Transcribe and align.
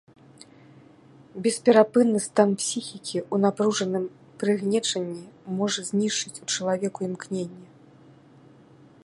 Бесперапынны 1.47 2.19
стан 2.27 2.49
псіхікі 2.61 3.17
ў 3.23 3.35
напружаным 3.45 4.05
прыгнечанні 4.45 5.23
можа 5.61 5.81
знішчыць 5.91 6.35
у 6.35 6.45
чалавеку 6.53 6.99
імкненне. 7.09 7.67